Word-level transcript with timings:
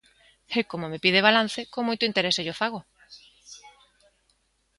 E, 0.57 0.59
como 0.71 0.85
me 0.91 1.01
pide 1.03 1.25
balance, 1.27 1.61
con 1.73 1.83
moito 1.87 2.07
interese 2.09 2.45
llo 2.45 2.59
fago. 2.61 2.81